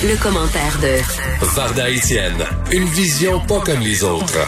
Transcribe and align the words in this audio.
Le, 0.00 0.22
commentaire 0.22 0.78
de 0.80 1.00
Varda 1.56 1.90
Etienne, 1.90 2.44
une 2.72 2.84
vision 2.84 3.40
pas 3.40 3.58
comme 3.60 3.80
les 3.80 4.04
autres. 4.04 4.46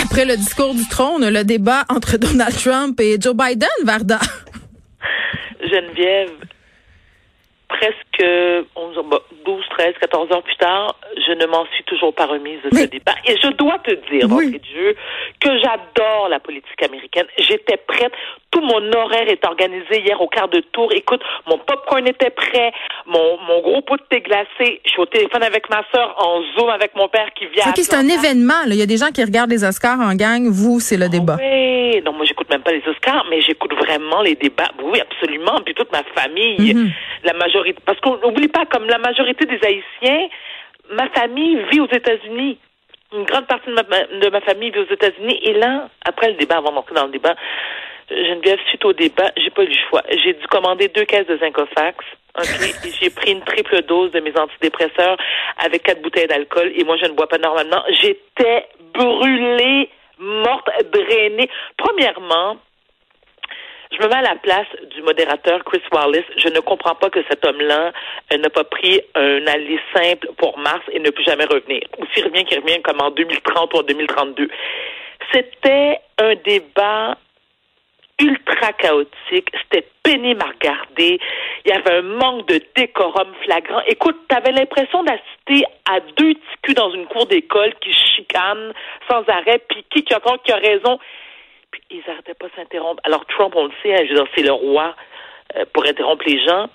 Après 0.00 0.24
le 0.24 0.36
discours 0.36 0.74
du 0.74 0.86
trône, 0.88 1.28
le 1.28 1.42
débat 1.42 1.84
entre 1.88 2.18
Donald 2.18 2.54
Trump 2.56 3.00
et 3.00 3.20
Joe 3.20 3.34
Biden, 3.34 3.68
Varda. 3.84 4.20
Geneviève, 5.60 6.30
presque 7.68 8.11
11, 8.76 8.96
12, 9.44 9.64
13, 9.70 9.94
14 10.00 10.32
heures 10.32 10.42
plus 10.42 10.56
tard, 10.56 10.94
je 11.26 11.32
ne 11.32 11.46
m'en 11.46 11.64
suis 11.74 11.84
toujours 11.84 12.14
pas 12.14 12.26
remise 12.26 12.58
de 12.70 12.76
ce 12.76 12.84
débat. 12.86 13.14
Et 13.26 13.36
je 13.42 13.48
dois 13.48 13.78
te 13.78 13.90
dire, 14.10 14.26
Oui. 14.30 14.46
d'entrée 14.52 14.58
de 14.58 14.64
jeu, 14.80 14.96
que 15.40 15.50
j'adore 15.58 16.28
la 16.28 16.40
politique 16.40 16.82
américaine. 16.82 17.26
J'étais 17.38 17.76
prête. 17.76 18.12
Tout 18.50 18.60
mon 18.60 18.82
horaire 18.92 19.28
est 19.28 19.44
organisé 19.46 20.00
hier 20.04 20.20
au 20.20 20.28
quart 20.28 20.48
de 20.48 20.60
tour. 20.72 20.92
Écoute, 20.92 21.22
mon 21.46 21.56
popcorn 21.58 22.06
était 22.06 22.28
prêt, 22.30 22.70
mon, 23.06 23.38
mon 23.48 23.60
gros 23.62 23.80
pot 23.80 23.96
de 23.96 24.02
thé 24.10 24.20
glacé. 24.20 24.80
Je 24.84 24.90
suis 24.90 25.00
au 25.00 25.06
téléphone 25.06 25.42
avec 25.42 25.70
ma 25.70 25.82
soeur, 25.90 26.14
en 26.18 26.42
Zoom 26.58 26.68
avec 26.68 26.94
mon 26.94 27.08
père 27.08 27.28
qui 27.34 27.46
vient. 27.46 27.64
C'est 27.74 27.94
un 27.94 28.06
événement. 28.08 28.60
là. 28.66 28.74
Il 28.74 28.76
y 28.76 28.82
a 28.82 28.86
des 28.86 28.98
gens 28.98 29.10
qui 29.10 29.24
regardent 29.24 29.50
les 29.50 29.64
Oscars 29.64 29.98
en 30.00 30.14
gang. 30.14 30.46
Vous, 30.50 30.80
c'est 30.80 30.98
le 30.98 31.08
débat. 31.08 31.36
Oui, 31.40 32.02
non, 32.02 32.12
moi 32.12 32.24
j'écoute 32.26 32.48
même 32.50 32.62
pas 32.62 32.72
les 32.72 32.82
Oscars, 32.86 33.24
mais 33.30 33.40
j'écoute 33.40 33.72
vraiment 33.74 34.20
les 34.22 34.34
débats. 34.34 34.70
Oui, 34.82 35.00
absolument. 35.00 35.58
Puis 35.64 35.74
toute 35.74 35.90
ma 35.90 36.02
famille, 36.14 36.74
Mhm. 36.74 36.90
la 37.24 37.32
majorité, 37.32 37.78
parce 37.86 38.00
qu'on 38.00 38.11
n'oublie 38.18 38.48
pas, 38.48 38.66
comme 38.66 38.86
la 38.86 38.98
majorité 38.98 39.46
des 39.46 39.60
Haïtiens, 39.64 40.28
ma 40.90 41.08
famille 41.10 41.58
vit 41.70 41.80
aux 41.80 41.90
États-Unis. 41.90 42.58
Une 43.14 43.24
grande 43.24 43.46
partie 43.46 43.68
de 43.68 43.74
ma, 43.74 43.82
de 43.82 44.30
ma 44.30 44.40
famille 44.40 44.70
vit 44.70 44.80
aux 44.80 44.92
États-Unis. 44.92 45.38
Et 45.42 45.54
là, 45.54 45.88
après 46.04 46.30
le 46.30 46.34
débat, 46.34 46.56
avant 46.58 46.72
d'entrer 46.72 46.94
dans 46.94 47.06
le 47.06 47.12
débat, 47.12 47.34
Geneviève, 48.10 48.58
suite 48.68 48.84
au 48.84 48.92
débat, 48.92 49.30
j'ai 49.36 49.50
pas 49.50 49.62
eu 49.62 49.68
le 49.68 49.88
choix. 49.88 50.02
J'ai 50.10 50.34
dû 50.34 50.46
commander 50.48 50.88
deux 50.88 51.04
caisses 51.04 51.26
de 51.26 51.36
Zincofax. 51.38 52.04
OK? 52.38 52.44
Et 52.86 52.90
j'ai 53.00 53.10
pris 53.10 53.32
une 53.32 53.42
triple 53.42 53.82
dose 53.82 54.10
de 54.12 54.20
mes 54.20 54.36
antidépresseurs 54.38 55.16
avec 55.58 55.82
quatre 55.82 56.02
bouteilles 56.02 56.26
d'alcool. 56.26 56.72
Et 56.74 56.84
moi, 56.84 56.96
je 56.96 57.06
ne 57.06 57.14
bois 57.14 57.28
pas 57.28 57.38
normalement. 57.38 57.82
J'étais 58.00 58.66
brûlée, 58.94 59.88
morte, 60.18 60.68
drainée. 60.92 61.48
Premièrement, 61.76 62.56
je 63.92 64.02
me 64.02 64.08
mets 64.08 64.16
à 64.16 64.22
la 64.22 64.36
place 64.36 64.66
du 64.94 65.02
modérateur 65.02 65.62
Chris 65.64 65.82
Wallace. 65.92 66.24
Je 66.36 66.48
ne 66.48 66.60
comprends 66.60 66.94
pas 66.94 67.10
que 67.10 67.22
cet 67.28 67.44
homme-là 67.44 67.92
euh, 68.32 68.38
n'a 68.38 68.50
pas 68.50 68.64
pris 68.64 69.00
un 69.14 69.46
aller 69.46 69.78
simple 69.94 70.28
pour 70.38 70.58
Mars 70.58 70.82
et 70.92 70.98
ne 70.98 71.10
peut 71.10 71.22
jamais 71.22 71.44
revenir. 71.44 71.82
Ou 71.98 72.04
s'il 72.12 72.24
revient, 72.24 72.44
qu'il 72.44 72.60
revient 72.60 72.80
comme 72.82 73.00
en 73.00 73.10
2030 73.10 73.74
ou 73.74 73.78
en 73.78 73.82
2032. 73.82 74.48
C'était 75.32 75.98
un 76.18 76.34
débat 76.36 77.16
ultra 78.20 78.72
chaotique. 78.72 79.50
C'était 79.62 79.86
pénible 80.02 80.42
à 80.42 80.46
regarder. 80.46 81.18
Il 81.64 81.70
y 81.70 81.72
avait 81.72 81.98
un 81.98 82.02
manque 82.02 82.48
de 82.48 82.60
décorum 82.76 83.32
flagrant. 83.44 83.82
Écoute, 83.86 84.16
t'avais 84.28 84.52
l'impression 84.52 85.02
d'assister 85.02 85.64
à 85.90 86.00
deux 86.16 86.34
petits 86.34 86.56
culs 86.62 86.74
dans 86.74 86.92
une 86.92 87.06
cour 87.06 87.26
d'école 87.26 87.74
qui 87.80 87.92
chicanent 87.92 88.72
sans 89.08 89.22
arrêt, 89.28 89.60
puis 89.68 89.84
qui 89.90 90.02
qui 90.04 90.14
a 90.14 90.56
raison? 90.56 90.98
Ils 91.92 92.02
n'arrêtaient 92.08 92.34
pas 92.34 92.46
de 92.48 92.52
s'interrompre. 92.56 93.00
Alors 93.04 93.24
Trump, 93.26 93.52
on 93.54 93.66
le 93.66 93.72
sait, 93.82 93.92
hein, 93.94 94.04
je 94.04 94.08
veux 94.10 94.14
dire, 94.16 94.26
c'est 94.34 94.42
le 94.42 94.52
roi 94.52 94.94
euh, 95.56 95.64
pour 95.72 95.84
interrompre 95.86 96.24
les 96.26 96.42
gens. 96.44 96.68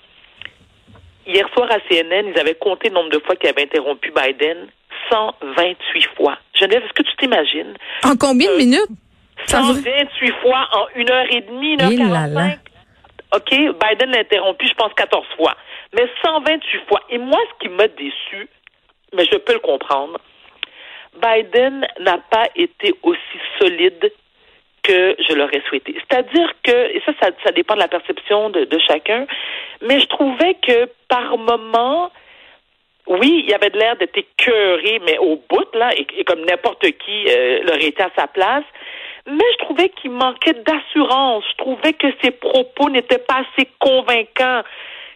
Hier 1.26 1.46
soir 1.54 1.68
à 1.70 1.78
CNN, 1.88 2.28
ils 2.34 2.38
avaient 2.40 2.54
compté 2.54 2.88
le 2.88 2.94
nombre 2.94 3.10
de 3.10 3.18
fois 3.18 3.36
qu'il 3.36 3.48
avait 3.50 3.62
interrompu 3.64 4.10
Biden. 4.12 4.68
128 5.10 6.06
fois. 6.16 6.38
Geneviève, 6.54 6.84
est-ce 6.84 6.92
que 6.92 7.02
tu 7.02 7.16
t'imagines? 7.16 7.74
En 8.04 8.16
combien 8.16 8.48
de 8.50 8.54
Euh, 8.54 8.58
minutes? 8.58 8.88
Ça 9.46 9.58
veut- 9.62 9.74
128 9.82 10.32
fois 10.42 10.68
en 10.72 10.86
une 10.96 11.10
heure 11.10 11.26
et 11.30 11.40
demie, 11.42 11.74
une 11.74 11.82
heure 11.82 11.90
Eh 11.92 11.96
là 11.96 12.26
là. 12.26 12.40
45. 12.40 12.58
OK, 13.36 13.50
Biden 13.50 14.10
l'a 14.10 14.18
interrompu, 14.20 14.66
je 14.66 14.74
pense, 14.74 14.92
14 14.94 15.26
fois. 15.36 15.54
Mais 15.94 16.06
128 16.24 16.80
fois. 16.88 17.00
Et 17.10 17.18
moi, 17.18 17.38
ce 17.50 17.66
qui 17.66 17.68
m'a 17.72 17.88
déçu, 17.88 18.48
mais 19.14 19.24
je 19.24 19.36
peux 19.36 19.52
le 19.54 19.58
comprendre, 19.60 20.18
Biden 21.20 21.86
n'a 22.00 22.18
pas 22.30 22.46
été 22.54 22.94
aussi 23.02 23.38
solide 23.58 24.12
que 24.88 25.16
je 25.28 25.34
l'aurais 25.34 25.62
souhaité. 25.68 25.94
C'est-à-dire 25.94 26.50
que, 26.64 26.96
et 26.96 27.02
ça, 27.04 27.12
ça, 27.44 27.52
dépend 27.52 27.74
de 27.74 27.80
la 27.80 27.88
perception 27.88 28.48
de, 28.48 28.66
chacun, 28.88 29.26
mais 29.82 30.00
je 30.00 30.06
trouvais 30.06 30.54
que 30.54 30.88
par 31.08 31.36
moment, 31.36 32.10
oui, 33.06 33.44
il 33.46 33.54
avait 33.54 33.70
de 33.70 33.78
l'air 33.78 33.96
d'être 33.96 34.16
écœuré, 34.16 35.00
mais 35.04 35.18
au 35.18 35.42
bout, 35.48 35.68
là, 35.74 35.90
et, 35.94 36.06
et 36.16 36.24
comme 36.24 36.44
n'importe 36.44 36.82
qui 36.82 37.26
euh, 37.28 37.60
l'aurait 37.64 37.88
été 37.88 38.02
à 38.02 38.10
sa 38.16 38.26
place. 38.26 38.64
Mais 39.26 39.44
je 39.52 39.64
trouvais 39.64 39.90
qu'il 39.90 40.10
manquait 40.10 40.54
d'assurance. 40.54 41.44
Je 41.50 41.56
trouvais 41.58 41.92
que 41.92 42.06
ses 42.22 42.30
propos 42.30 42.88
n'étaient 42.88 43.18
pas 43.18 43.42
assez 43.44 43.68
convaincants. 43.78 44.62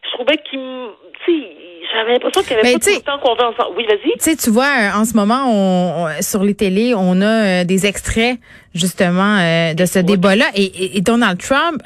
Je 0.05 0.11
trouvais 0.17 0.39
qu'il, 0.51 0.59
m- 0.59 0.89
tu 1.25 1.33
sais, 1.33 1.47
j'avais 1.95 2.13
l'impression 2.15 2.43
qu'il 2.43 2.53
avait 2.55 2.63
Mais 2.63 2.73
pas 2.75 2.79
tout 2.81 2.91
le 2.95 3.01
temps 3.01 3.19
confiance 3.19 3.55
en. 3.59 3.75
Oui, 3.77 3.85
vas-y. 3.87 4.13
Tu 4.13 4.19
sais, 4.21 4.37
tu 4.37 4.51
vois, 4.51 4.65
euh, 4.67 4.99
en 5.01 5.05
ce 5.05 5.15
moment, 5.15 5.45
on, 5.49 6.07
on- 6.07 6.23
sur 6.23 6.43
les 6.45 6.55
télés, 6.55 6.95
on 6.97 7.21
a 7.21 7.27
euh, 7.27 7.65
des 7.65 7.87
extraits 7.87 8.39
justement 8.75 9.39
euh, 9.39 9.75
de 9.75 9.85
ce 9.87 9.99
débat-là. 10.01 10.47
Et, 10.55 10.65
et- 10.65 10.97
et 10.99 11.01
Donald 11.03 11.39
Trump, 11.41 11.83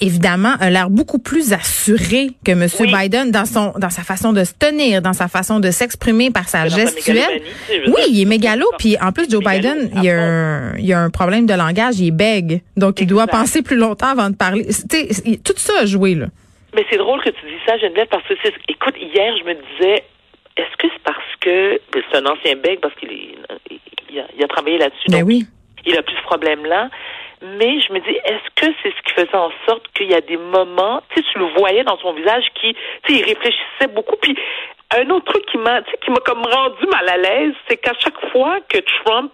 évidemment, 0.00 0.54
a 0.60 0.70
l'air 0.70 0.90
beaucoup 0.90 1.18
plus 1.18 1.52
assuré 1.52 2.30
que 2.44 2.52
M. 2.52 2.66
Oui. 2.80 2.92
Biden 2.92 3.30
dans 3.32 3.44
son 3.44 3.72
dans 3.78 3.90
sa 3.90 4.02
façon 4.02 4.32
de 4.32 4.44
se 4.44 4.52
tenir, 4.58 5.02
dans 5.02 5.12
sa 5.12 5.26
façon 5.28 5.58
de 5.60 5.70
s'exprimer 5.72 6.30
par 6.30 6.48
sa 6.48 6.68
gestuelle. 6.68 7.42
Oui, 7.70 7.80
dire, 7.86 8.04
il 8.08 8.20
est 8.22 8.24
mégalo. 8.24 8.66
Puis 8.78 8.96
en 9.00 9.10
plus, 9.12 9.28
Joe 9.28 9.44
Mégalo, 9.44 9.74
Biden, 9.80 9.90
il 10.02 10.08
a 10.08 10.22
un, 10.22 10.76
il 10.78 10.92
a 10.92 11.00
un 11.00 11.10
problème 11.10 11.46
de 11.46 11.54
langage. 11.54 11.98
Il 11.98 12.06
est 12.08 12.10
bègue. 12.12 12.62
Donc, 12.76 13.00
il 13.00 13.06
doit 13.08 13.26
penser 13.26 13.60
plus 13.62 13.76
longtemps 13.76 14.08
avant 14.12 14.30
de 14.30 14.36
parler. 14.36 14.66
Tu 14.66 14.72
sais, 15.12 15.40
tout 15.42 15.54
ça 15.56 15.72
a 15.82 15.86
joué, 15.86 16.14
là. 16.14 16.26
Mais 16.74 16.84
c'est 16.90 16.98
drôle 16.98 17.22
que 17.22 17.30
tu 17.30 17.46
dis 17.46 17.58
ça, 17.66 17.78
Geneviève, 17.78 18.08
parce 18.08 18.26
que 18.26 18.34
c'est, 18.42 18.54
écoute, 18.68 18.94
hier, 18.98 19.36
je 19.38 19.44
me 19.44 19.54
disais, 19.54 20.04
est-ce 20.56 20.76
que 20.76 20.88
c'est 20.92 21.02
parce 21.02 21.36
que, 21.40 21.80
c'est 21.92 22.16
un 22.16 22.26
ancien 22.26 22.56
bec, 22.56 22.80
parce 22.80 22.94
qu'il 22.96 23.10
est, 23.10 23.34
il 24.10 24.20
a, 24.20 24.26
il 24.36 24.44
a 24.44 24.48
travaillé 24.48 24.78
là-dessus, 24.78 25.06
Ben 25.08 25.20
donc 25.20 25.28
oui. 25.28 25.44
il 25.86 25.96
a 25.96 26.02
plus 26.02 26.16
ce 26.16 26.22
problème-là. 26.22 26.88
Mais 27.40 27.80
je 27.80 27.92
me 27.92 28.00
dis, 28.00 28.16
est-ce 28.24 28.50
que 28.56 28.74
c'est 28.82 28.90
ce 28.90 29.02
qui 29.02 29.12
faisait 29.14 29.36
en 29.36 29.52
sorte 29.66 29.86
qu'il 29.94 30.10
y 30.10 30.14
a 30.14 30.20
des 30.20 30.36
moments, 30.36 31.02
tu 31.10 31.20
sais, 31.20 31.26
tu 31.32 31.38
le 31.38 31.46
voyais 31.56 31.84
dans 31.84 31.96
son 31.98 32.12
visage 32.12 32.44
qui, 32.60 32.74
tu 33.04 33.14
sais, 33.14 33.20
il 33.20 33.24
réfléchissait 33.24 33.86
beaucoup. 33.94 34.16
Puis 34.16 34.36
un 34.96 35.08
autre 35.10 35.26
truc 35.26 35.46
qui 35.46 35.58
m'a, 35.58 35.82
tu 35.82 35.90
sais, 35.90 35.98
qui 35.98 36.10
m'a 36.10 36.20
comme 36.24 36.42
rendu 36.42 36.84
mal 36.86 37.08
à 37.08 37.16
l'aise, 37.16 37.54
c'est 37.68 37.76
qu'à 37.76 37.92
chaque 37.98 38.20
fois 38.32 38.58
que 38.68 38.78
Trump 39.04 39.32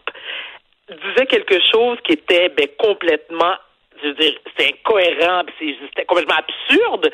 disait 0.90 1.26
quelque 1.26 1.58
chose 1.72 1.96
qui 2.04 2.12
était 2.12 2.50
ben, 2.50 2.68
complètement 2.78 3.54
je 4.04 4.09
veux 4.09 4.15
dire, 4.15 4.34
c'était 4.47 4.75
incohérent, 4.75 5.42
c'est- 5.59 5.75
c'était 5.88 6.04
complètement 6.04 6.37
absurde. 6.37 7.10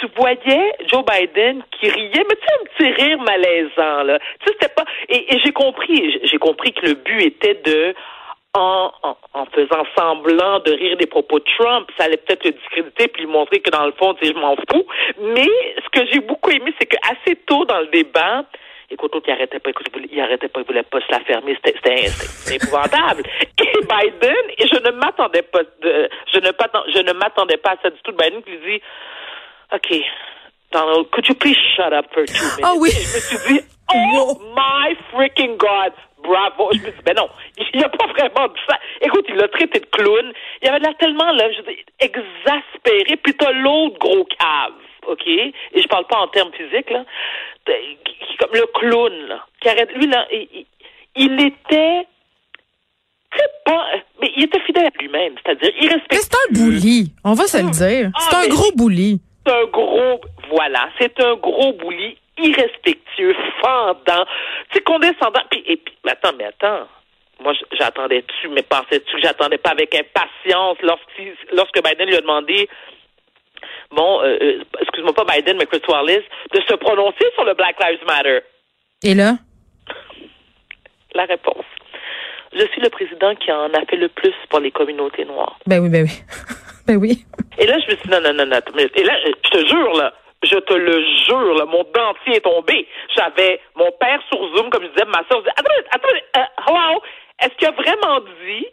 Tu 0.00 0.06
voyais 0.16 0.72
Joe 0.88 1.04
Biden 1.04 1.62
qui 1.70 1.88
riait, 1.88 2.24
mais 2.28 2.36
tu 2.36 2.46
sais, 2.46 2.54
un 2.60 2.64
petit 2.64 3.02
rire 3.02 3.18
malaisant, 3.20 4.02
là. 4.02 4.18
Tu 4.40 4.46
sais, 4.46 4.56
c'était 4.60 4.74
pas. 4.74 4.84
Et, 5.08 5.38
j'ai 5.38 5.52
compris, 5.52 6.20
j'ai 6.24 6.38
compris 6.38 6.72
que 6.72 6.86
le 6.86 6.94
but 6.94 7.22
était 7.22 7.54
de. 7.64 7.94
En 8.54 8.92
faisant 9.54 9.84
semblant 9.96 10.58
de 10.60 10.72
rire 10.72 10.98
des 10.98 11.06
propos 11.06 11.38
de 11.38 11.44
Trump, 11.56 11.88
ça 11.96 12.04
allait 12.04 12.18
peut-être 12.18 12.44
le 12.44 12.50
discréditer 12.50 13.08
puis 13.08 13.22
lui 13.22 13.30
montrer 13.30 13.60
que 13.60 13.70
dans 13.70 13.86
le 13.86 13.92
fond, 13.92 14.12
tu 14.12 14.26
sais, 14.26 14.34
je 14.34 14.38
m'en 14.38 14.56
fous. 14.56 14.86
Mais 15.20 15.48
ce 15.82 15.88
que 15.88 16.06
j'ai 16.12 16.20
beaucoup 16.20 16.50
aimé, 16.50 16.74
c'est 16.78 16.84
que 16.86 16.98
assez 17.10 17.34
tôt 17.46 17.64
dans 17.64 17.80
le 17.80 17.86
débat, 17.86 18.44
écoute, 18.92 19.12
il 19.26 19.32
arrêtait 19.32 19.58
pas, 19.58 19.70
écoute, 19.70 19.88
il, 20.10 20.20
arrêtait 20.20 20.48
pas, 20.48 20.60
il 20.60 20.66
voulait 20.66 20.82
pas 20.82 21.00
se 21.00 21.10
la 21.10 21.20
fermer, 21.20 21.56
c'était, 21.64 22.54
épouvantable. 22.54 23.22
Et 23.58 23.80
Biden, 23.80 24.44
et 24.58 24.66
je 24.66 24.76
ne 24.82 24.90
m'attendais 24.90 25.42
pas, 25.42 25.62
de, 25.62 26.08
je 26.32 26.38
ne 26.38 26.50
je 26.94 26.98
ne 27.00 27.12
m'attendais 27.12 27.56
pas 27.56 27.72
à 27.72 27.76
ça 27.82 27.90
du 27.90 28.00
tout. 28.02 28.12
Biden 28.12 28.42
qui 28.42 28.50
lui 28.50 28.78
dit, 28.78 28.82
OK, 29.72 30.02
Donald, 30.72 31.10
could 31.10 31.28
you 31.28 31.34
please 31.34 31.56
shut 31.76 31.92
up 31.92 32.06
for 32.12 32.24
two 32.24 32.34
minutes? 32.34 32.64
Ah 32.64 32.74
oui. 32.78 32.88
Et 32.88 33.04
je 33.04 33.14
me 33.14 33.20
suis 33.20 33.54
dit, 33.54 33.60
oh 33.94 34.40
my 34.56 34.96
freaking 35.12 35.56
God, 35.56 35.92
bravo. 36.22 36.70
Je 36.72 36.80
me 36.80 36.90
dis, 36.90 37.02
ben 37.04 37.14
non, 37.16 37.28
il 37.56 37.80
n'a 37.80 37.88
pas 37.88 38.06
vraiment 38.06 38.48
dit 38.48 38.60
ça. 38.68 38.78
Écoute, 39.00 39.26
il 39.28 39.36
l'a 39.36 39.48
traité 39.48 39.80
de 39.80 39.86
clown. 39.86 40.32
Il 40.62 40.68
avait 40.68 40.80
l'air 40.80 40.96
tellement, 40.98 41.30
là, 41.32 41.50
je 41.52 41.62
exaspéré. 42.00 43.16
Puis 43.16 43.34
t'as 43.34 43.52
l'autre 43.52 43.98
gros 43.98 44.24
cave, 44.24 44.74
OK? 45.06 45.26
Et 45.26 45.52
je 45.74 45.88
parle 45.88 46.06
pas 46.06 46.18
en 46.18 46.28
termes 46.28 46.52
physiques, 46.52 46.90
là. 46.90 47.04
Qui- 47.66 48.36
Comme 48.38 48.50
le 48.54 48.66
clown, 48.74 49.12
là. 49.28 49.44
Qui 49.60 49.68
arrête, 49.68 49.90
lui, 49.94 50.06
là, 50.06 50.26
il, 50.32 50.66
il- 51.16 51.40
était, 51.46 52.06
pas, 53.64 53.86
mais 54.20 54.30
il 54.36 54.44
était 54.44 54.60
fidèle 54.60 54.86
à 54.86 54.90
lui-même. 55.00 55.34
C'est-à-dire, 55.44 55.70
il 55.80 55.88
Mais 55.88 56.16
c'est 56.18 56.34
un 56.34 56.52
bully. 56.52 57.12
On 57.24 57.34
va 57.34 57.44
se 57.44 57.58
le 57.58 57.70
dire. 57.70 58.10
Ah, 58.14 58.18
C'est 58.20 58.36
un 58.36 58.48
gros 58.48 58.72
bully. 58.76 59.20
C'est 59.46 59.52
un 59.52 59.64
gros, 59.66 60.20
voilà, 60.50 60.88
c'est 60.98 61.18
un 61.20 61.34
gros 61.36 61.72
bouli 61.72 62.16
irrespectueux, 62.38 63.34
fendant, 63.60 64.24
tu 64.70 64.74
sais, 64.78 64.80
condescendant. 64.82 65.42
Puis, 65.50 65.62
et 65.66 65.76
puis, 65.76 65.94
mais 66.04 66.12
attends, 66.12 66.32
mais 66.38 66.44
attends. 66.44 66.86
Moi, 67.40 67.52
j'attendais-tu, 67.72 68.48
mais 68.48 68.62
pensais-tu 68.62 69.16
que 69.16 69.20
j'attendais 69.20 69.58
pas 69.58 69.70
avec 69.70 69.94
impatience 69.94 70.76
lorsque, 70.82 71.22
lorsque 71.52 71.82
Biden 71.82 72.06
lui 72.08 72.16
a 72.16 72.20
demandé 72.20 72.68
bon, 73.92 74.20
euh, 74.22 74.38
euh, 74.40 74.64
excuse-moi 74.80 75.12
pas 75.12 75.24
Biden, 75.24 75.56
mais 75.58 75.66
Chris 75.66 75.82
Wallace, 75.88 76.24
de 76.52 76.60
se 76.60 76.74
prononcer 76.74 77.24
sur 77.34 77.44
le 77.44 77.54
Black 77.54 77.76
Lives 77.80 78.04
Matter. 78.06 78.40
Et 79.04 79.14
là? 79.14 79.34
La 81.14 81.24
réponse. 81.24 81.64
Je 82.52 82.66
suis 82.66 82.80
le 82.80 82.90
président 82.90 83.34
qui 83.36 83.50
en 83.50 83.72
a 83.72 83.84
fait 83.88 83.96
le 83.96 84.08
plus 84.08 84.34
pour 84.50 84.60
les 84.60 84.70
communautés 84.70 85.24
noires. 85.24 85.58
Ben 85.66 85.80
oui, 85.80 85.88
ben 85.88 86.04
oui. 86.04 86.22
ben 86.86 86.96
oui. 86.96 87.24
Et 87.58 87.66
là, 87.66 87.78
je 87.78 87.92
me 87.92 87.96
suis 87.96 88.08
dit, 88.08 88.10
non, 88.10 88.20
non, 88.20 88.32
non, 88.32 88.46
non. 88.46 88.58
Et 88.94 89.04
là, 89.04 89.14
je 89.24 89.50
te 89.50 89.66
jure, 89.66 89.92
là, 89.94 90.12
je 90.42 90.56
te 90.56 90.74
le 90.74 91.04
jure, 91.26 91.54
là, 91.54 91.64
mon 91.64 91.84
dentier 91.94 92.36
est 92.36 92.40
tombé. 92.40 92.86
J'avais 93.16 93.60
mon 93.76 93.90
père 94.00 94.20
sur 94.30 94.38
Zoom, 94.54 94.70
comme 94.70 94.82
je 94.82 94.88
disais, 94.88 95.06
ma 95.06 95.24
soeur 95.28 95.40
disait, 95.40 95.54
attendez, 95.56 95.84
attendez, 95.90 96.22
uh, 96.36 96.68
hello, 96.68 97.02
est-ce 97.40 97.54
qu'il 97.56 97.68
a 97.68 97.72
vraiment 97.72 98.20
dit 98.44 98.66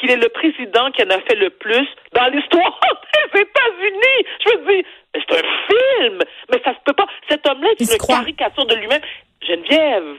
qu'il 0.00 0.10
est 0.10 0.16
le 0.16 0.28
président 0.30 0.90
qui 0.90 1.02
en 1.02 1.10
a 1.10 1.20
fait 1.20 1.36
le 1.36 1.50
plus 1.50 1.86
dans 2.14 2.26
l'histoire 2.28 2.80
des 3.34 3.40
États-Unis. 3.40 4.26
Je 4.44 4.58
me 4.58 4.82
dis, 4.82 4.88
c'est 5.14 5.32
un 5.32 5.42
film, 5.68 6.18
mais 6.50 6.60
ça 6.64 6.72
se 6.72 6.78
peut 6.84 6.94
pas. 6.94 7.06
Cet 7.28 7.46
homme-là 7.46 7.68
est 7.78 7.80
une 7.80 7.98
caricature 7.98 8.66
de 8.66 8.74
lui-même. 8.74 9.02
Geneviève, 9.46 10.16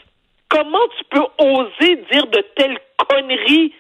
comment 0.50 0.88
tu 0.98 1.04
peux 1.10 1.26
oser 1.44 1.96
dire 2.12 2.28
de 2.28 2.44
telles 2.56 2.78
conneries? 3.10 3.74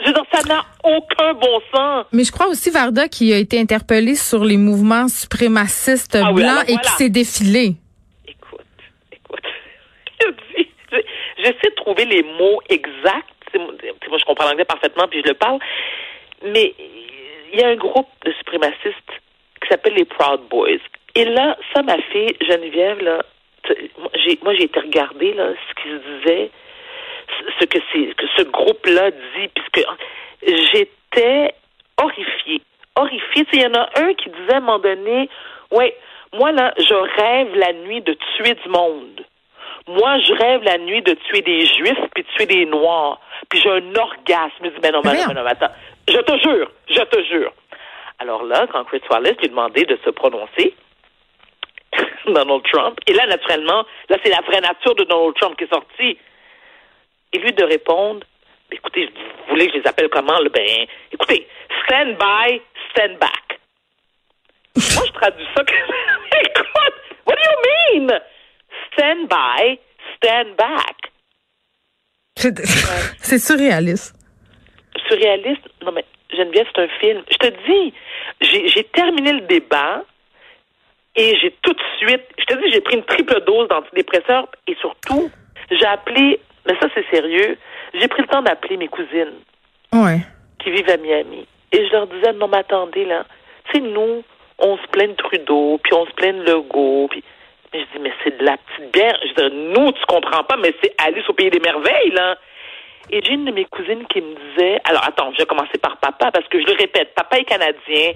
Je 0.00 0.06
veux 0.06 0.14
dire, 0.14 0.24
ça 0.32 0.42
n'a 0.48 0.64
aucun 0.84 1.34
bon 1.34 1.60
sens. 1.74 2.06
Mais 2.12 2.24
je 2.24 2.32
crois 2.32 2.46
aussi, 2.46 2.70
Varda, 2.70 3.08
qui 3.08 3.32
a 3.32 3.36
été 3.36 3.60
interpellé 3.60 4.14
sur 4.14 4.44
les 4.44 4.56
mouvements 4.56 5.08
suprémacistes 5.08 6.16
ah 6.16 6.32
blancs 6.32 6.64
et 6.66 6.76
qui 6.76 6.90
s'est 6.92 7.10
défilé. 7.10 7.74
Écoute, 8.26 8.60
écoute. 9.12 9.44
J'essaie 11.38 11.70
de 11.70 11.74
trouver 11.76 12.04
les 12.04 12.22
mots 12.22 12.60
exacts 12.68 13.31
moi, 13.58 14.18
je 14.18 14.24
comprends 14.24 14.48
l'anglais 14.48 14.64
parfaitement, 14.64 15.06
puis 15.08 15.22
je 15.22 15.28
le 15.28 15.34
parle. 15.34 15.58
Mais 16.44 16.74
il 17.52 17.60
y 17.60 17.62
a 17.62 17.68
un 17.68 17.76
groupe 17.76 18.08
de 18.24 18.32
suprémacistes 18.32 19.12
qui 19.60 19.68
s'appelle 19.68 19.94
les 19.94 20.04
Proud 20.04 20.40
Boys. 20.48 20.82
Et 21.14 21.24
là, 21.24 21.56
ça 21.74 21.82
m'a 21.82 21.98
fait, 21.98 22.36
Geneviève, 22.40 23.00
là, 23.02 23.22
moi, 24.42 24.54
j'ai 24.54 24.64
été 24.64 24.80
regarder 24.80 25.34
là, 25.34 25.50
ce 25.68 25.82
qu'ils 25.82 26.00
disaient, 26.00 26.50
ce 27.60 27.64
que, 27.66 27.78
que 27.78 28.26
ce 28.36 28.42
groupe-là 28.42 29.10
dit, 29.10 29.48
puisque 29.48 29.86
j'étais 30.42 31.54
horrifiée. 32.02 32.62
Horrifiée. 32.96 33.46
Il 33.52 33.62
y 33.62 33.66
en 33.66 33.74
a 33.74 33.88
un 33.96 34.14
qui 34.14 34.30
disait 34.30 34.54
à 34.54 34.56
un 34.56 34.60
moment 34.60 34.78
donné, 34.78 35.28
ouais, 35.70 35.96
moi, 36.32 36.52
là, 36.52 36.72
je 36.78 36.94
rêve 36.94 37.54
la 37.54 37.72
nuit 37.72 38.00
de 38.00 38.14
tuer 38.36 38.54
du 38.54 38.68
monde. 38.68 39.20
Moi, 39.88 40.18
je 40.20 40.32
rêve 40.34 40.62
la 40.62 40.78
nuit 40.78 41.02
de 41.02 41.14
tuer 41.14 41.42
des 41.42 41.66
juifs 41.66 41.98
puis 42.14 42.22
de 42.22 42.28
tuer 42.36 42.46
des 42.46 42.66
noirs. 42.66 43.20
Puis 43.48 43.60
j'ai 43.60 43.70
un 43.70 43.94
orgasme. 43.94 44.64
Je 44.64 44.68
dis, 44.68 44.76
mais 44.82 44.90
non, 44.90 45.00
mais 45.04 45.14
non, 45.14 45.28
mais 45.28 45.34
non, 45.34 45.46
attends. 45.46 45.72
Je 46.08 46.18
te 46.18 46.38
jure, 46.38 46.70
je 46.88 47.02
te 47.02 47.22
jure. 47.24 47.52
Alors 48.18 48.44
là, 48.44 48.66
quand 48.70 48.84
Chris 48.84 49.00
Wallace 49.10 49.36
lui 49.38 49.46
a 49.46 49.48
demandé 49.48 49.84
de 49.84 49.98
se 50.04 50.10
prononcer, 50.10 50.74
Donald 52.26 52.62
Trump, 52.72 52.98
et 53.06 53.12
là, 53.12 53.26
naturellement, 53.26 53.84
là, 54.08 54.16
c'est 54.22 54.30
la 54.30 54.40
vraie 54.42 54.60
nature 54.60 54.94
de 54.94 55.04
Donald 55.04 55.34
Trump 55.40 55.56
qui 55.56 55.64
est 55.64 55.74
sortie. 55.74 56.18
Et 57.32 57.38
lui 57.38 57.52
de 57.52 57.64
répondre, 57.64 58.24
écoutez, 58.70 59.06
vous 59.06 59.48
voulez 59.50 59.66
que 59.66 59.72
je 59.72 59.78
les 59.78 59.88
appelle 59.88 60.08
comment? 60.08 60.38
Là? 60.38 60.48
Ben, 60.50 60.86
écoutez, 61.10 61.48
stand 61.84 62.16
by, 62.18 62.60
stand 62.90 63.18
back. 63.18 63.60
Moi, 64.94 65.04
je 65.06 65.12
traduis 65.12 65.46
ça 65.56 65.64
que, 65.64 65.74
écoute, 66.44 66.94
what 67.26 67.34
do 67.34 67.42
you 67.42 67.56
mean? 67.64 67.71
Stand 68.92 69.28
by, 69.28 69.78
stand 70.16 70.56
back. 70.56 71.12
C'est 73.18 73.38
surréaliste. 73.38 74.14
Surréaliste? 75.08 75.68
Non, 75.84 75.92
mais 75.92 76.04
Geneviève, 76.30 76.66
c'est 76.74 76.82
un 76.82 76.88
film. 77.00 77.22
Je 77.30 77.36
te 77.36 77.46
dis, 77.66 77.94
j'ai 78.40 78.84
terminé 78.84 79.32
le 79.32 79.42
débat 79.42 80.02
et 81.14 81.36
j'ai 81.40 81.54
tout 81.62 81.72
de 81.72 81.82
suite, 81.98 82.22
je 82.38 82.44
te 82.44 82.54
dis, 82.62 82.72
j'ai 82.72 82.80
pris 82.80 82.96
une 82.96 83.04
triple 83.04 83.42
dose 83.44 83.68
d'antidépresseurs 83.68 84.48
et 84.66 84.74
surtout, 84.76 85.30
j'ai 85.70 85.86
appelé, 85.86 86.40
mais 86.66 86.74
ça 86.80 86.88
c'est 86.94 87.04
sérieux, 87.10 87.58
j'ai 87.94 88.08
pris 88.08 88.22
le 88.22 88.28
temps 88.28 88.42
d'appeler 88.42 88.78
mes 88.78 88.88
cousines 88.88 89.34
ouais. 89.92 90.20
qui 90.58 90.70
vivent 90.70 90.88
à 90.88 90.96
Miami. 90.96 91.46
Et 91.72 91.86
je 91.86 91.92
leur 91.92 92.06
disais, 92.06 92.32
non, 92.32 92.48
mais 92.48 92.58
attendez, 92.58 93.04
là, 93.04 93.24
tu 93.66 93.72
sais, 93.72 93.80
nous, 93.80 94.22
on 94.58 94.76
se 94.76 94.86
plaint 94.88 95.10
de 95.10 95.16
Trudeau, 95.16 95.78
puis 95.82 95.92
on 95.94 96.06
se 96.06 96.12
plaint 96.12 96.36
de 96.36 96.50
Legault, 96.50 97.08
puis 97.10 97.22
je 97.80 97.84
dis, 97.92 98.02
mais 98.02 98.12
c'est 98.22 98.38
de 98.38 98.44
la 98.44 98.56
petite 98.56 98.92
bière. 98.92 99.18
Je 99.22 99.48
dis, 99.48 99.54
nous, 99.54 99.92
tu 99.92 100.04
comprends 100.06 100.44
pas, 100.44 100.56
mais 100.56 100.74
c'est 100.82 100.94
Alice 100.98 101.28
au 101.28 101.32
pays 101.32 101.50
des 101.50 101.60
merveilles, 101.60 102.10
là. 102.10 102.36
Et 103.10 103.20
j'ai 103.22 103.32
une 103.32 103.44
de 103.44 103.50
mes 103.50 103.64
cousines 103.64 104.06
qui 104.06 104.20
me 104.20 104.34
disait, 104.34 104.80
alors 104.84 105.04
attends, 105.06 105.32
je 105.32 105.38
vais 105.38 105.46
commencer 105.46 105.78
par 105.80 105.96
papa, 105.96 106.30
parce 106.30 106.46
que 106.48 106.60
je 106.60 106.66
le 106.66 106.74
répète, 106.74 107.14
papa 107.14 107.38
est 107.38 107.44
canadien, 107.44 108.12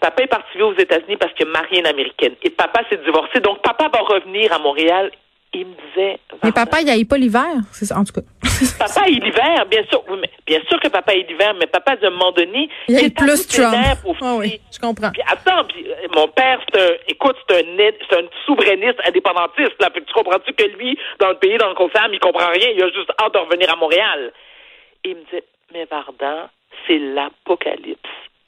papa 0.00 0.22
est 0.22 0.26
parti 0.26 0.56
vivre 0.56 0.70
aux 0.70 0.78
États-Unis 0.78 1.16
parce 1.16 1.32
qu'il 1.34 1.46
marié 1.46 1.80
une 1.80 1.86
américaine. 1.86 2.34
Et 2.42 2.50
papa 2.50 2.82
s'est 2.90 2.98
divorcé, 3.04 3.40
donc 3.40 3.60
papa 3.62 3.88
va 3.92 4.00
revenir 4.00 4.52
à 4.52 4.58
Montréal 4.58 5.10
il 5.54 5.66
me 5.66 5.74
disait. 5.74 6.18
Mais 6.42 6.52
papa, 6.52 6.80
il 6.80 6.90
a 6.90 7.04
pas 7.04 7.18
l'hiver, 7.18 7.52
c'est 7.72 7.84
ça, 7.84 7.98
en 7.98 8.04
tout 8.04 8.12
cas. 8.12 8.22
papa, 8.78 9.08
il 9.08 9.20
l'hiver, 9.22 9.66
bien 9.70 9.84
sûr. 9.90 10.02
Oui, 10.08 10.18
mais 10.20 10.30
bien 10.46 10.60
sûr 10.68 10.80
que 10.80 10.88
papa, 10.88 11.14
il 11.14 11.26
l'hiver, 11.26 11.54
mais 11.58 11.66
papa, 11.66 11.92
à 11.92 12.06
un 12.06 12.10
moment 12.10 12.32
donné, 12.32 12.68
il, 12.88 12.98
il 12.98 13.04
est 13.04 13.16
plus 13.16 13.46
Trump. 13.46 13.76
Oh, 14.04 14.36
oui, 14.38 14.60
je 14.72 14.78
comprends. 14.78 15.10
Puis 15.10 15.22
attends, 15.26 15.64
puis, 15.64 15.86
euh, 15.86 16.08
mon 16.14 16.28
père, 16.28 16.60
c'est 16.72 16.80
un, 16.80 16.94
écoute, 17.08 17.36
c'est 17.48 17.56
un, 17.60 17.92
c'est 18.08 18.18
un 18.18 18.26
souverainiste 18.46 18.98
indépendantiste, 19.06 19.80
là. 19.80 19.90
tu 19.94 20.12
comprends-tu 20.14 20.52
que 20.54 20.64
lui, 20.76 20.98
dans 21.20 21.28
le 21.28 21.36
pays, 21.36 21.58
dans 21.58 21.68
le 21.68 21.74
confam, 21.74 22.10
il 22.12 22.20
comprend 22.20 22.48
rien, 22.48 22.68
il 22.74 22.82
a 22.82 22.86
juste 22.86 23.10
hâte 23.20 23.34
de 23.34 23.38
revenir 23.38 23.70
à 23.72 23.76
Montréal. 23.76 24.32
Et 25.04 25.10
il 25.10 25.16
me 25.16 25.20
dit, 25.32 25.44
mais 25.72 25.84
Varda, 25.84 26.50
c'est 26.86 26.98
l'apocalypse. 26.98 28.00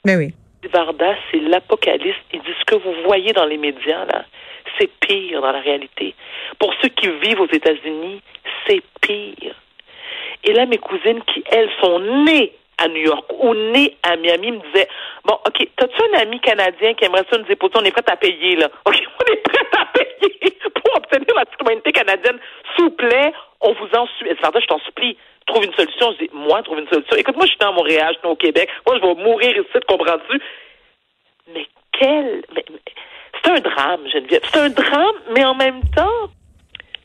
Mais 0.05 0.15
oui. 0.15 0.33
Varda, 0.73 1.15
c'est 1.29 1.39
l'apocalypse. 1.39 2.17
Il 2.33 2.39
dit 2.41 2.55
ce 2.59 2.65
que 2.65 2.75
vous 2.75 2.93
voyez 3.05 3.33
dans 3.33 3.45
les 3.45 3.57
médias, 3.57 4.05
là, 4.05 4.25
c'est 4.79 4.89
pire 4.99 5.41
dans 5.41 5.51
la 5.51 5.61
réalité. 5.61 6.15
Pour 6.59 6.73
ceux 6.81 6.89
qui 6.89 7.07
vivent 7.07 7.41
aux 7.41 7.51
États-Unis, 7.51 8.21
c'est 8.67 8.81
pire. 9.01 9.55
Et 10.43 10.53
là, 10.53 10.65
mes 10.65 10.77
cousines 10.77 11.21
qui, 11.23 11.43
elles, 11.49 11.69
sont 11.81 11.99
nées 11.99 12.53
à 12.77 12.87
New 12.87 13.01
York 13.01 13.25
ou 13.39 13.53
nées 13.53 13.97
à 14.03 14.15
Miami 14.15 14.51
me 14.51 14.59
disaient 14.59 14.87
Bon, 15.23 15.35
OK, 15.45 15.67
t'as-tu 15.75 16.01
un 16.13 16.19
ami 16.19 16.39
canadien 16.39 16.93
qui 16.93 17.05
aimerait 17.05 17.25
ça 17.29 17.37
nous 17.37 17.45
déposer? 17.45 17.73
On 17.75 17.83
est 17.83 17.91
prêt 17.91 18.03
à 18.07 18.17
payer, 18.17 18.55
là. 18.57 18.69
OK, 18.85 18.95
on 18.95 19.33
est 19.33 19.37
prêt 19.37 19.67
à 19.79 19.85
payer 19.85 20.57
pour 20.73 20.95
obtenir 20.95 21.35
la 21.35 21.45
citoyenneté 21.51 21.91
canadienne. 21.91 22.37
S'il 22.75 22.85
vous 22.85 22.91
plaît, 22.91 23.33
on 23.61 23.73
vous 23.73 23.89
en 23.95 24.07
supplie. 24.17 24.35
je 24.39 24.67
t'en 24.67 24.79
supplie. 24.79 25.17
Trouve 25.47 25.63
une 25.63 25.73
solution. 25.73 26.13
Je 26.13 26.25
dis, 26.25 26.29
moi, 26.33 26.61
trouve 26.63 26.79
une 26.79 26.89
solution. 26.89 27.15
Écoute, 27.17 27.35
moi, 27.35 27.45
je 27.45 27.51
suis 27.51 27.59
à 27.61 27.71
Montréal, 27.71 28.13
je 28.15 28.19
suis 28.19 28.27
au 28.27 28.35
Québec. 28.35 28.69
Moi, 28.85 28.97
je 28.97 29.07
vais 29.07 29.15
mourir 29.15 29.57
ici, 29.57 29.79
comprends-tu? 29.87 30.41
Mais 31.53 31.67
quel. 31.91 32.43
C'est 33.45 33.51
un 33.51 33.59
drame, 33.59 34.01
Geneviève. 34.11 34.41
C'est 34.51 34.59
un 34.59 34.69
drame, 34.69 35.15
mais 35.35 35.45
en 35.45 35.53
même 35.55 35.81
temps, 35.95 36.29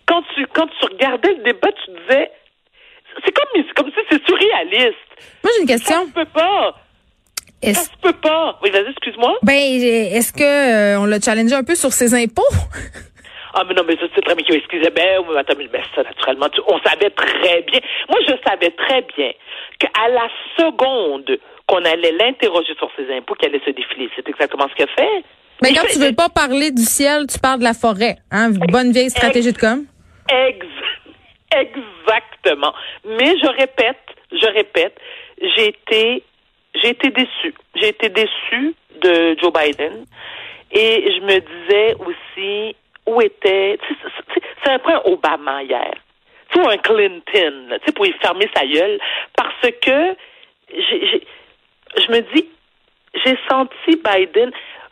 quand 0.07 0.23
tu, 0.35 0.47
quand 0.55 0.67
tu 0.67 0.87
regardais 0.87 1.35
le 1.35 1.43
débat, 1.43 1.69
tu 1.85 1.91
disais, 1.91 2.31
c'est 3.25 3.33
comme, 3.33 3.65
comme 3.77 3.91
si 3.91 4.01
c'est 4.11 4.25
surréaliste. 4.27 4.97
Moi, 5.45 5.53
j'ai 5.55 5.63
une 5.63 5.69
question. 5.69 5.97
Ça 5.97 6.07
se 6.07 6.13
peut 6.13 6.31
pas. 6.33 6.75
Ça 7.63 7.75
se 7.75 7.91
peut 8.01 8.13
pas. 8.15 8.59
Oui, 8.63 8.71
vas-y, 8.71 8.91
excuse-moi. 8.91 9.37
Ben, 9.43 9.53
est-ce 9.55 10.33
que 10.33 10.43
euh, 10.43 11.01
on 11.01 11.05
l'a 11.05 11.21
challengé 11.21 11.55
un 11.55 11.65
peu 11.65 11.75
sur 11.75 11.93
ses 11.93 12.15
impôts? 12.15 12.43
Ah, 13.53 13.65
mais 13.67 13.75
non, 13.75 13.83
mais 13.85 13.97
ça, 13.97 14.07
c'est 14.15 14.21
très 14.21 14.37
bien. 14.37 14.47
Excusez, 14.49 14.91
ben, 14.91 15.25
attends, 15.37 15.55
mais 15.59 15.69
ça, 15.97 16.05
naturellement, 16.05 16.47
on 16.69 16.79
savait 16.89 17.11
très 17.11 17.63
bien. 17.63 17.81
Moi, 18.09 18.21
je 18.29 18.35
savais 18.49 18.71
très 18.71 19.03
bien 19.17 19.33
qu'à 19.81 20.09
la 20.09 20.29
seconde 20.57 21.37
qu'on 21.67 21.85
allait 21.85 22.13
l'interroger 22.13 22.77
sur 22.79 22.89
ses 22.97 23.13
impôts, 23.13 23.35
qu'elle 23.35 23.51
allait 23.51 23.65
se 23.65 23.71
défiler. 23.71 24.09
C'est 24.15 24.29
exactement 24.29 24.69
ce 24.69 24.75
qu'elle 24.77 24.95
fait. 24.97 25.25
Mais 25.63 25.75
quand 25.75 25.87
tu 25.93 25.99
veux 25.99 26.15
pas 26.15 26.29
parler 26.29 26.71
du 26.71 26.83
ciel, 26.83 27.27
tu 27.27 27.39
parles 27.39 27.59
de 27.59 27.65
la 27.65 27.75
forêt. 27.75 28.17
Hein? 28.31 28.51
Bonne 28.51 28.93
vieille 28.93 29.11
stratégie 29.11 29.53
de 29.53 29.59
com. 29.59 29.85
exactement. 31.53 32.75
Mais 33.05 33.39
je 33.39 33.47
répète, 33.59 34.01
je 34.33 34.47
répète, 34.47 34.97
j'ai 35.41 35.69
été, 35.69 36.23
j'ai 36.75 36.91
été 36.91 37.11
déçue. 37.11 37.55
J'ai 37.75 37.89
été 37.89 38.09
déçue 38.09 38.75
de 39.03 39.37
Joe 39.41 39.53
Biden. 39.53 40.05
Et 40.73 41.13
je 41.17 41.21
me 41.23 41.41
disais 41.41 41.97
aussi, 41.99 42.77
où 43.07 43.21
était, 43.21 43.79
c'est 44.65 44.71
un 44.71 44.79
point 44.79 45.01
Obama 45.05 45.63
hier. 45.63 45.93
Tu 46.53 46.61
un 46.61 46.79
Clinton, 46.79 47.69
tu 47.71 47.87
sais, 47.87 47.93
pour 47.93 48.07
y 48.07 48.13
fermer 48.21 48.49
sa 48.55 48.67
gueule. 48.67 48.99
Parce 49.37 49.73
que, 49.83 50.17
je 50.69 52.13
me 52.13 52.35
dis, 52.35 52.49
j'ai 53.25 53.39
senti 53.49 53.97
Biden, 54.05 54.51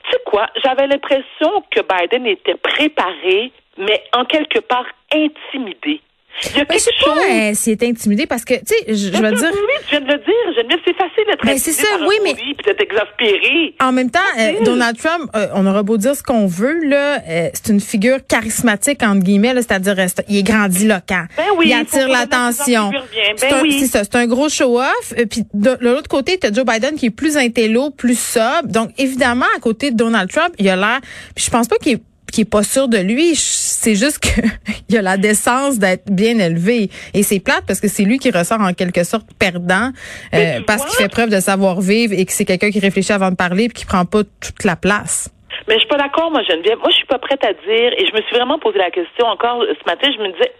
tu 0.08 0.14
sais 0.14 0.22
quoi, 0.24 0.46
j'avais 0.64 0.86
l'impression 0.86 1.62
que 1.70 1.80
Biden 1.80 2.26
était 2.26 2.54
préparé, 2.54 3.52
mais 3.76 4.02
en 4.12 4.24
quelque 4.24 4.60
part 4.60 4.86
intimidé. 5.12 6.00
Il 6.44 6.56
y 6.58 6.60
a 6.60 6.64
Ben, 6.64 6.66
quelque 6.66 6.80
c'est 6.80 7.04
chose. 7.04 7.14
pas 7.14 7.24
euh, 7.30 7.50
s'il 7.54 7.72
est 7.72 7.82
intimidé 7.82 8.26
parce 8.26 8.44
que, 8.44 8.54
tu 8.54 8.60
sais, 8.66 8.84
je, 8.88 8.94
je 8.94 9.22
vais 9.22 9.30
Oui, 9.30 9.36
dire. 9.36 9.50
Oui, 9.52 9.74
tu 9.82 9.90
viens 9.90 10.00
de 10.00 10.06
le 10.06 10.18
dire. 10.18 10.54
Geneviève, 10.56 10.78
c'est 10.86 10.96
facile 10.96 11.24
d'être 11.28 11.44
Ben, 11.44 11.58
c'est 11.58 11.72
ça, 11.72 11.88
oui, 12.06 12.14
mais- 12.22 12.34
puis 12.34 12.54
d'être 12.64 12.80
exaspéré. 12.82 13.74
En 13.80 13.92
même 13.92 14.10
temps, 14.10 14.18
euh. 14.38 14.64
Donald 14.64 14.96
Trump, 14.98 15.30
euh, 15.34 15.48
on 15.54 15.66
aura 15.66 15.82
beau 15.82 15.96
dire 15.96 16.14
ce 16.14 16.22
qu'on 16.22 16.46
veut, 16.46 16.78
là, 16.84 17.18
euh, 17.28 17.48
c'est 17.54 17.72
une 17.72 17.80
figure 17.80 18.18
charismatique 18.26 19.02
entre 19.02 19.22
guillemets, 19.24 19.54
là, 19.54 19.62
c'est-à-dire 19.62 19.94
euh, 19.98 20.06
c'est- 20.08 20.24
il 20.28 20.36
est 20.38 20.42
grandiloquent, 20.42 21.26
Ben 21.36 21.44
oui, 21.56 21.66
il 21.68 21.72
attire 21.72 22.08
l'attention. 22.08 22.90
C'est 23.36 23.48
Ben 23.50 23.56
un- 23.58 23.62
oui. 23.62 23.76
c'est 23.80 23.86
ça, 23.86 24.04
c'est 24.04 24.16
un 24.16 24.26
gros 24.26 24.48
show-off. 24.48 25.14
Euh, 25.18 25.26
Puis 25.26 25.42
de, 25.54 25.70
de 25.74 25.88
l'autre 25.88 26.08
côté, 26.08 26.38
t'as 26.38 26.52
Joe 26.52 26.64
Biden 26.64 26.94
qui 26.96 27.06
est 27.06 27.10
plus 27.10 27.36
intello, 27.36 27.90
plus 27.90 28.18
sobre. 28.18 28.68
Donc 28.68 28.90
évidemment, 28.98 29.46
à 29.56 29.60
côté 29.60 29.90
de 29.90 29.96
Donald 29.96 30.30
Trump, 30.30 30.54
il 30.58 30.68
a 30.68 30.76
l'air. 30.76 31.00
Puis 31.34 31.44
je 31.44 31.50
pense 31.50 31.68
pas 31.68 31.76
qu'il 31.76 31.92
est 31.94 32.02
qu'il 32.38 32.46
est 32.46 32.50
pas 32.50 32.62
sûr 32.62 32.86
de 32.86 32.98
lui, 32.98 33.34
c'est 33.34 33.96
juste 33.96 34.20
que 34.20 34.40
il 34.88 34.96
a 34.96 35.02
la 35.02 35.16
décence 35.16 35.78
d'être 35.78 36.04
bien 36.08 36.38
élevé 36.38 36.88
et 37.12 37.24
c'est 37.24 37.40
plate 37.40 37.64
parce 37.66 37.80
que 37.80 37.88
c'est 37.88 38.04
lui 38.04 38.18
qui 38.18 38.30
ressort 38.30 38.60
en 38.60 38.72
quelque 38.74 39.02
sorte 39.02 39.26
perdant 39.40 39.90
euh, 40.34 40.60
parce 40.64 40.84
qu'il 40.84 41.04
fait 41.04 41.10
preuve 41.10 41.30
de 41.30 41.40
savoir 41.40 41.80
vivre 41.80 42.14
et 42.16 42.24
que 42.24 42.32
c'est 42.32 42.44
quelqu'un 42.44 42.70
qui 42.70 42.78
réfléchit 42.78 43.12
avant 43.12 43.30
de 43.30 43.36
parler 43.36 43.64
et 43.64 43.68
qui 43.68 43.86
prend 43.86 44.04
pas 44.04 44.22
toute 44.22 44.62
la 44.64 44.76
place. 44.76 45.34
Mais 45.66 45.74
je 45.74 45.80
suis 45.80 45.88
pas 45.88 45.96
d'accord, 45.96 46.30
moi, 46.30 46.42
Geneviève. 46.44 46.78
Moi, 46.78 46.90
je 46.90 46.96
suis 46.96 47.06
pas 47.06 47.18
prête 47.18 47.44
à 47.44 47.52
dire, 47.52 47.92
et 47.98 48.06
je 48.06 48.14
me 48.14 48.22
suis 48.22 48.36
vraiment 48.36 48.58
posé 48.58 48.78
la 48.78 48.90
question 48.90 49.26
encore 49.26 49.64
ce 49.68 49.90
matin, 49.90 50.08
je 50.16 50.22
me 50.22 50.32
disais, 50.32 50.52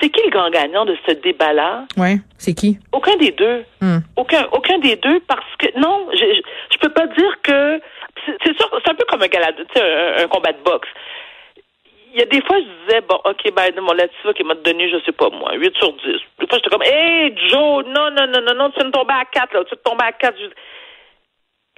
c'est 0.00 0.10
qui 0.10 0.20
le 0.24 0.30
grand 0.30 0.50
gagnant 0.50 0.84
de 0.84 0.96
ce 1.06 1.14
débat-là? 1.14 1.86
Ouais, 1.96 2.16
c'est 2.36 2.52
qui? 2.52 2.78
Aucun 2.90 3.16
des 3.16 3.30
deux. 3.30 3.64
Hmm. 3.80 3.98
Aucun, 4.16 4.46
aucun 4.52 4.78
des 4.80 4.96
deux 4.96 5.20
parce 5.28 5.46
que 5.58 5.66
non, 5.78 6.08
je, 6.12 6.18
je, 6.18 6.40
je 6.74 6.78
peux 6.80 6.92
pas 6.92 7.06
dire 7.06 7.36
que 7.42 7.80
c'est 8.26 8.56
sûr, 8.56 8.70
c'est 8.84 8.90
un 8.90 8.94
peu 8.94 9.04
comme 9.04 9.22
un, 9.22 10.22
un 10.22 10.28
combat 10.28 10.52
de 10.52 10.62
boxe. 10.62 10.88
Il 12.14 12.20
y 12.20 12.22
a 12.22 12.26
des 12.26 12.42
fois, 12.42 12.58
je 12.58 12.84
disais, 12.84 13.00
bon, 13.00 13.18
OK, 13.24 13.42
Biden, 13.44 13.80
mon 13.80 13.92
là-dessus, 13.92 14.28
OK, 14.28 14.40
m'a 14.44 14.54
donné, 14.54 14.90
je 14.90 14.98
sais 15.04 15.12
pas 15.12 15.30
moi, 15.30 15.54
8 15.54 15.76
sur 15.76 15.92
10. 15.94 16.02
Des 16.04 16.46
fois, 16.46 16.58
j'étais 16.58 16.70
comme, 16.70 16.82
hey, 16.82 17.34
Joe, 17.48 17.86
non, 17.86 18.10
non, 18.10 18.26
non, 18.26 18.42
non, 18.42 18.54
non, 18.54 18.70
tu 18.70 18.80
viens 18.80 18.90
de 18.90 18.92
tomber 18.92 19.14
à 19.14 19.24
4, 19.24 19.54
là, 19.54 19.64
tu 19.64 19.70
viens 19.70 19.76
de 19.76 19.90
tomber 19.90 20.04
à 20.04 20.12
4. 20.12 20.36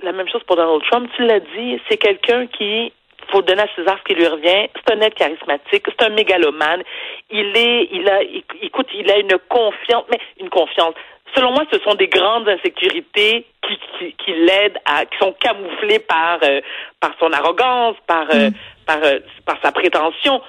La 0.02 0.12
même 0.12 0.28
chose 0.28 0.42
pour 0.44 0.56
Donald 0.56 0.82
Trump, 0.90 1.08
tu 1.14 1.24
l'as 1.24 1.38
dit, 1.38 1.80
c'est 1.88 1.98
quelqu'un 1.98 2.48
qui, 2.48 2.92
faut 3.30 3.42
donner 3.42 3.62
à 3.62 3.68
César 3.74 3.98
ce 3.98 4.04
qui 4.04 4.18
lui 4.18 4.26
revient. 4.26 4.68
C'est 4.74 4.94
un 4.94 5.00
être 5.00 5.14
charismatique, 5.14 5.84
c'est 5.86 6.02
un 6.02 6.10
mégalomane. 6.10 6.82
Il 7.30 7.56
est, 7.56 7.88
il 7.92 8.08
a, 8.08 8.22
écoute, 8.62 8.88
il 8.94 9.10
a 9.10 9.18
une 9.18 9.38
confiance, 9.48 10.04
mais 10.10 10.18
une 10.40 10.50
confiance. 10.50 10.94
Selon 11.34 11.52
moi, 11.52 11.64
ce 11.72 11.78
sont 11.80 11.94
des 11.94 12.08
grandes 12.08 12.48
insécurités 12.48 13.46
qui, 13.66 13.78
qui, 13.98 14.12
qui 14.24 14.32
l'aident 14.32 14.78
à, 14.84 15.04
qui 15.06 15.16
sont 15.18 15.34
camouflées 15.40 15.98
par, 15.98 16.38
euh, 16.44 16.60
par 17.00 17.12
son 17.18 17.32
arrogance, 17.32 17.96
par, 18.06 18.26
euh, 18.32 18.50
par, 18.86 18.98
euh, 19.02 19.18
par 19.44 19.56
sa 19.62 19.72
prétention. 19.72 20.40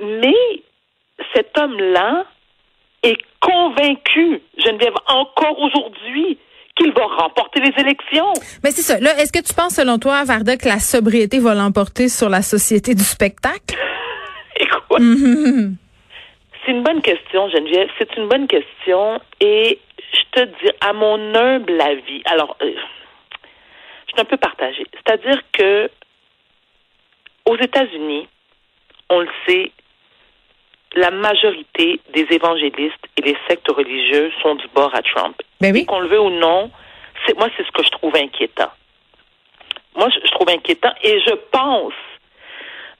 Mais 0.00 0.34
cet 1.34 1.56
homme-là 1.58 2.24
est 3.02 3.18
convaincu, 3.40 4.40
Geneviève, 4.58 4.94
encore 5.08 5.58
aujourd'hui, 5.60 6.38
qu'il 6.76 6.92
va 6.92 7.04
remporter 7.06 7.60
les 7.60 7.72
élections. 7.80 8.32
Mais 8.62 8.70
c'est 8.70 8.82
ça. 8.82 8.98
Là, 9.00 9.10
est-ce 9.18 9.32
que 9.32 9.42
tu 9.46 9.54
penses, 9.54 9.74
selon 9.76 9.98
toi, 9.98 10.24
Varda, 10.24 10.56
que 10.56 10.68
la 10.68 10.78
sobriété 10.78 11.38
va 11.38 11.54
l'emporter 11.54 12.08
sur 12.08 12.28
la 12.28 12.42
société 12.42 12.94
du 12.94 13.02
spectacle? 13.02 13.76
Écoute, 14.60 15.00
Mhm. 15.00 15.76
c'est 16.64 16.72
une 16.72 16.82
bonne 16.82 17.02
question, 17.02 17.48
Geneviève. 17.50 17.88
C'est 17.98 18.14
une 18.16 18.28
bonne 18.28 18.46
question. 18.46 19.20
Et 19.40 19.78
je 20.12 20.40
te 20.40 20.44
dis, 20.44 20.70
à 20.80 20.92
mon 20.92 21.34
humble 21.34 21.80
avis, 21.80 22.22
alors, 22.26 22.56
euh, 22.62 22.72
je 24.06 24.12
suis 24.12 24.20
un 24.20 24.24
peu 24.24 24.36
partagée. 24.36 24.86
C'est-à-dire 24.92 25.40
que 25.52 25.90
aux 27.46 27.56
États-Unis, 27.56 28.28
on 29.08 29.20
le 29.20 29.28
sait, 29.46 29.72
la 30.94 31.10
majorité 31.10 32.00
des 32.12 32.26
évangélistes 32.30 33.06
et 33.16 33.22
les 33.22 33.36
sectes 33.48 33.68
religieux 33.68 34.32
sont 34.42 34.54
du 34.56 34.66
bord 34.68 34.94
à 34.94 35.02
Trump. 35.02 35.36
Ben 35.60 35.72
oui. 35.72 35.84
Qu'on 35.86 36.00
le 36.00 36.08
veut 36.08 36.20
ou 36.20 36.30
non, 36.30 36.70
c'est 37.26 37.36
moi, 37.36 37.48
c'est 37.56 37.66
ce 37.66 37.72
que 37.72 37.84
je 37.84 37.90
trouve 37.90 38.16
inquiétant. 38.16 38.70
Moi, 39.94 40.08
je, 40.10 40.26
je 40.26 40.30
trouve 40.32 40.48
inquiétant 40.48 40.92
et 41.02 41.20
je 41.20 41.34
pense. 41.50 41.94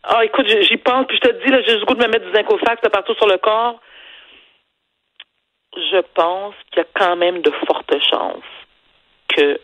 Ah, 0.04 0.24
écoute, 0.24 0.46
j'y 0.46 0.76
pense, 0.76 1.06
puis 1.06 1.18
je 1.20 1.28
te 1.28 1.44
dis, 1.44 1.50
là, 1.50 1.60
j'ai 1.62 1.78
le 1.78 1.84
goût 1.84 1.94
de 1.94 2.02
me 2.02 2.08
mettre 2.08 2.26
du 2.26 2.32
zinc 2.32 2.50
au 2.50 2.58
fax 2.58 2.80
de 2.82 2.88
partout 2.88 3.14
sur 3.14 3.26
le 3.26 3.38
corps. 3.38 3.80
Je 5.96 6.02
pense 6.14 6.54
qu'il 6.70 6.82
y 6.82 6.84
a 6.84 6.88
quand 6.94 7.16
même 7.16 7.40
de 7.40 7.50
fortes 7.66 7.94
chances 8.10 8.42
que 9.34 9.58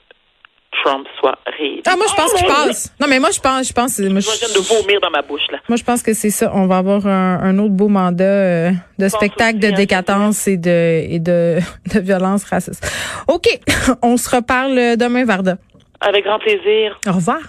Trump 0.82 1.06
soit 1.20 1.38
réélu. 1.58 1.82
Ah, 1.86 1.96
moi, 1.96 2.06
je 2.08 2.14
pense 2.14 2.32
qu'il 2.32 2.46
passe. 2.46 2.94
Non, 2.98 3.06
mais 3.06 3.18
moi, 3.18 3.30
je 3.30 3.40
pense, 3.40 3.68
je 3.68 3.72
pense, 3.74 3.98
moi, 3.98 4.20
je 4.20 4.38
viens 4.38 4.48
de 4.48 4.80
vomir 4.80 5.00
dans 5.00 5.10
ma 5.10 5.20
bouche, 5.20 5.42
là. 5.50 5.58
moi, 5.68 5.76
je 5.76 5.84
pense 5.84 6.02
que 6.02 6.14
c'est 6.14 6.30
ça. 6.30 6.50
On 6.54 6.66
va 6.66 6.78
avoir 6.78 7.06
un, 7.06 7.40
un 7.42 7.58
autre 7.58 7.74
beau 7.74 7.88
mandat 7.88 8.24
euh, 8.24 8.70
de 8.98 9.08
spectacle 9.08 9.58
de 9.58 9.68
hein, 9.68 9.72
décadence 9.72 10.48
et 10.48 10.56
de, 10.56 11.04
et 11.10 11.18
de, 11.18 11.58
de 11.94 12.00
violence 12.00 12.44
raciste. 12.44 12.86
OK. 13.28 13.46
On 14.02 14.16
se 14.16 14.34
reparle 14.34 14.96
demain, 14.96 15.24
Varda. 15.24 15.56
Avec 16.00 16.24
grand 16.24 16.38
plaisir. 16.38 16.98
Au 17.06 17.12
revoir. 17.12 17.40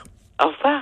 Au 0.44 0.48
revoir. 0.48 0.82